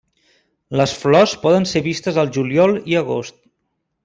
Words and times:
Les 0.79 0.93
flors 1.01 1.35
poden 1.43 1.69
ser 1.75 1.83
vistes 1.91 2.19
al 2.23 2.33
juliol 2.39 2.75
i 2.95 2.99
agost. 3.05 3.41